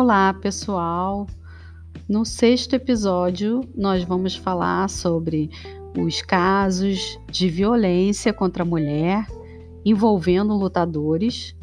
[0.00, 1.26] Olá, pessoal!
[2.08, 5.50] No sexto episódio, nós vamos falar sobre
[5.98, 9.26] os casos de violência contra a mulher
[9.84, 11.56] envolvendo lutadores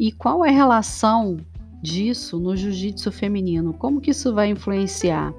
[0.00, 1.36] e qual é a relação
[1.82, 5.34] disso no jiu-jitsu feminino, como que isso vai influenciar.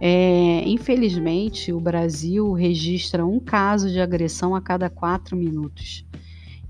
[0.00, 6.06] É, infelizmente, o Brasil registra um caso de agressão a cada quatro minutos.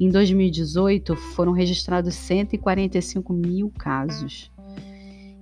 [0.00, 4.50] Em 2018, foram registrados 145 mil casos.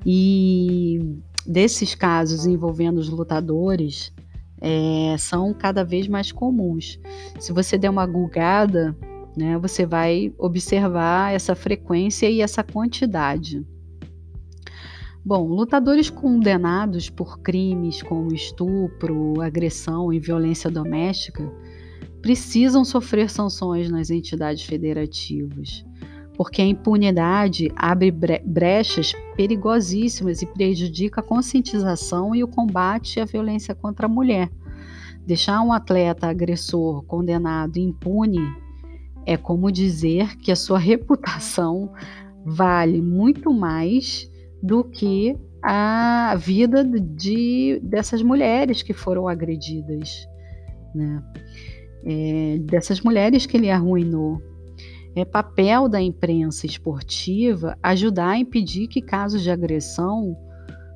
[0.04, 4.12] E desses casos envolvendo os lutadores
[4.60, 6.98] é, são cada vez mais comuns.
[7.38, 8.96] Se você der uma gulgada,
[9.36, 13.64] né, você vai observar essa frequência e essa quantidade.
[15.24, 21.52] Bom, lutadores condenados por crimes como estupro, agressão e violência doméstica
[22.22, 25.84] precisam sofrer sanções nas entidades federativas
[26.38, 33.74] porque a impunidade abre brechas perigosíssimas e prejudica a conscientização e o combate à violência
[33.74, 34.48] contra a mulher.
[35.26, 38.38] Deixar um atleta agressor condenado impune
[39.26, 41.92] é como dizer que a sua reputação
[42.46, 44.30] vale muito mais
[44.62, 50.24] do que a vida de, dessas mulheres que foram agredidas,
[50.94, 51.20] né?
[52.04, 54.40] É, dessas mulheres que ele arruinou.
[55.18, 60.38] É papel da imprensa esportiva ajudar a impedir que casos de agressão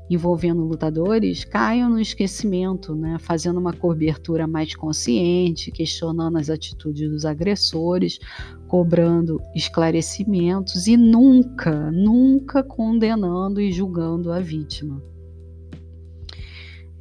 [0.08, 3.16] envolvendo lutadores caiam no esquecimento, né?
[3.18, 8.20] fazendo uma cobertura mais consciente, questionando as atitudes dos agressores,
[8.68, 15.02] cobrando esclarecimentos e nunca, nunca condenando e julgando a vítima.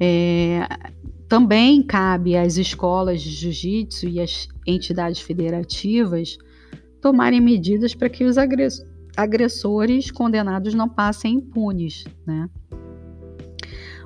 [0.00, 0.66] É,
[1.28, 6.36] também cabe às escolas de jiu-jitsu e às entidades federativas
[7.02, 8.36] tomarem medidas para que os
[9.16, 12.48] agressores condenados não passem impunes, né?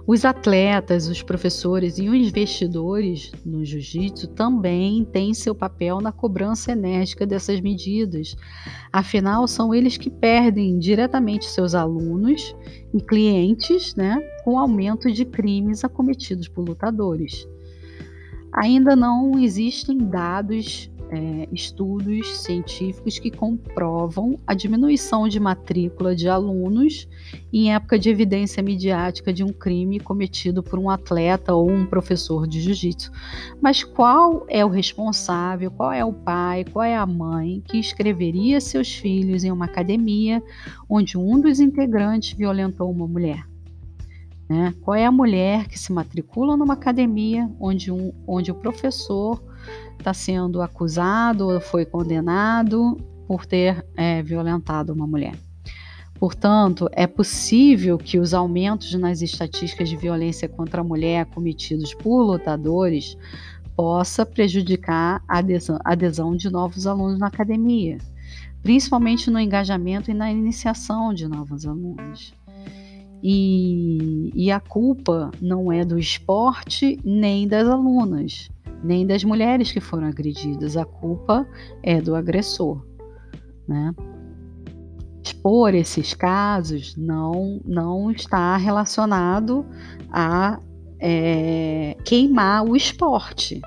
[0.08, 6.70] Os atletas, os professores e os investidores no jiu-jitsu também têm seu papel na cobrança
[6.70, 8.36] enérgica dessas medidas.
[8.92, 12.54] Afinal, são eles que perdem diretamente seus alunos
[12.94, 17.44] e clientes né, com aumento de crimes acometidos por lutadores.
[18.52, 27.08] Ainda não existem dados é, estudos científicos que comprovam a diminuição de matrícula de alunos
[27.52, 32.46] em época de evidência midiática de um crime cometido por um atleta ou um professor
[32.46, 33.10] de jiu-jitsu.
[33.60, 38.60] Mas qual é o responsável, qual é o pai, qual é a mãe que inscreveria
[38.60, 40.42] seus filhos em uma academia
[40.88, 43.46] onde um dos integrantes violentou uma mulher?
[44.48, 44.74] Né?
[44.82, 49.42] Qual é a mulher que se matricula numa academia onde, um, onde o professor
[49.98, 52.96] está sendo acusado ou foi condenado
[53.26, 55.34] por ter é, violentado uma mulher.
[56.18, 62.22] Portanto, é possível que os aumentos nas estatísticas de violência contra a mulher cometidos por
[62.22, 63.18] lutadores
[63.76, 67.98] possa prejudicar a adesão, adesão de novos alunos na academia,
[68.62, 72.32] principalmente no engajamento e na iniciação de novos alunos.
[73.22, 78.48] E, e a culpa não é do esporte nem das alunas
[78.82, 80.76] nem das mulheres que foram agredidas.
[80.76, 81.46] A culpa
[81.82, 82.84] é do agressor,
[83.66, 83.94] né?
[85.22, 89.66] Expor esses casos não, não está relacionado
[90.10, 90.60] a
[90.98, 93.60] é, queimar o esporte,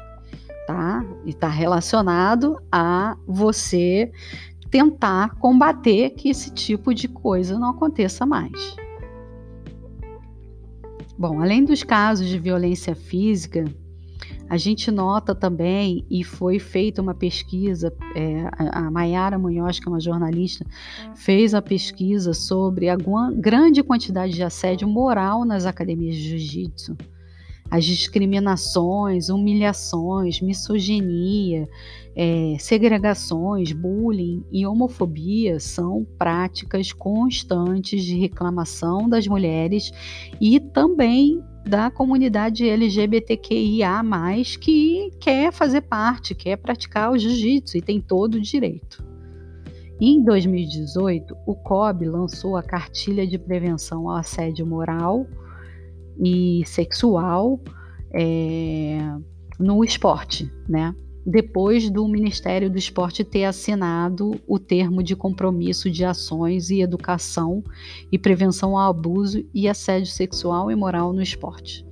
[0.65, 1.05] tá?
[1.25, 4.11] E está relacionado a você
[4.69, 8.75] tentar combater que esse tipo de coisa não aconteça mais.
[11.17, 13.65] Bom, além dos casos de violência física,
[14.49, 19.91] a gente nota também, e foi feita uma pesquisa, é, a Mayara Munhoz, que é
[19.91, 20.65] uma jornalista,
[21.15, 22.97] fez a pesquisa sobre a
[23.35, 26.97] grande quantidade de assédio moral nas academias de jiu-jitsu.
[27.69, 31.69] As discriminações, humilhações, misoginia,
[32.15, 39.91] é, segregações, bullying e homofobia são práticas constantes de reclamação das mulheres
[40.41, 44.01] e também da comunidade LGBTQIA,
[44.59, 49.03] que quer fazer parte, quer praticar o jiu-jitsu e tem todo o direito.
[50.01, 55.27] Em 2018, o COB lançou a Cartilha de Prevenção ao Assédio Moral
[56.17, 57.59] e Sexual
[58.13, 58.97] é,
[59.59, 60.95] no esporte, né?
[61.29, 67.63] Depois do Ministério do Esporte ter assinado o termo de compromisso de ações e educação
[68.11, 71.85] e prevenção ao abuso e assédio sexual e moral no esporte.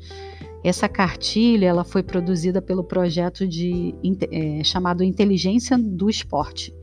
[0.64, 3.94] Essa cartilha ela foi produzida pelo projeto de,
[4.32, 6.74] é, chamado Inteligência do Esporte.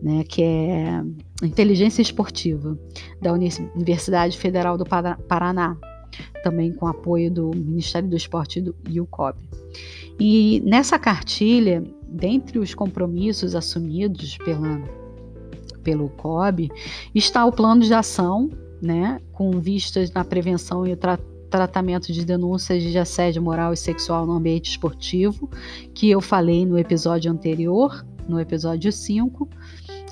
[0.00, 1.00] né, que é
[1.44, 2.76] Inteligência Esportiva,
[3.20, 5.76] da Universidade Federal do Paraná,
[6.42, 9.38] também com apoio do Ministério do Esporte e o COB.
[10.18, 14.82] E nessa cartilha, dentre os compromissos assumidos pela,
[15.82, 16.70] pelo COB,
[17.14, 18.50] está o plano de ação,
[18.80, 23.76] né, com vistas na prevenção e o tratamento tratamento de denúncias de assédio moral e
[23.76, 25.50] sexual no ambiente esportivo,
[25.92, 29.48] que eu falei no episódio anterior, no episódio 5,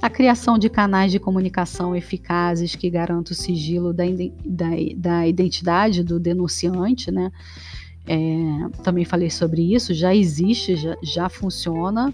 [0.02, 4.04] a criação de canais de comunicação eficazes que garantam o sigilo da,
[4.44, 7.30] da, da identidade do denunciante, né?
[8.06, 12.12] É, também falei sobre isso, já existe, já, já funciona.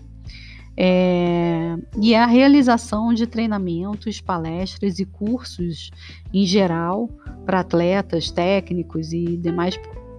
[0.76, 5.90] É, e a realização de treinamentos, palestras e cursos
[6.34, 7.08] em geral
[7.46, 9.78] para atletas, técnicos e demais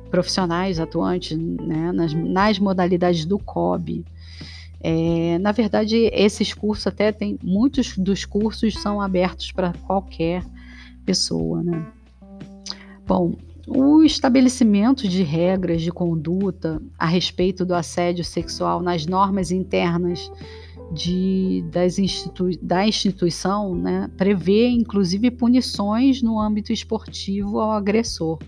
[0.09, 4.03] profissionais atuantes né, nas, nas modalidades do COB.
[4.79, 10.44] É, na verdade, esses cursos até tem muitos dos cursos são abertos para qualquer
[11.06, 11.85] pessoa, né?
[13.06, 13.35] Bom,
[13.68, 20.31] o estabelecimento de regras de conduta a respeito do assédio sexual nas normas internas
[20.91, 28.39] de, das institu da instituição né, prevê, inclusive, punições no âmbito esportivo ao agressor.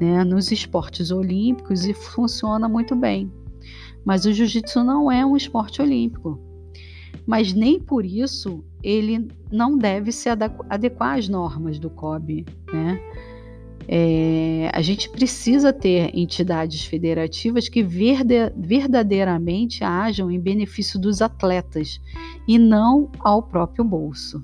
[0.00, 3.30] Né, nos esportes olímpicos e funciona muito bem.
[4.04, 6.40] Mas o jiu-jitsu não é um esporte olímpico.
[7.26, 12.46] Mas nem por isso ele não deve se adequar às normas do COB.
[12.72, 13.00] Né?
[13.86, 22.00] É, a gente precisa ter entidades federativas que verde, verdadeiramente ajam em benefício dos atletas
[22.46, 24.42] e não ao próprio bolso.